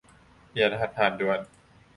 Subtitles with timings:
[0.49, 1.39] เปลี่ยนรหัสผ่านด่วน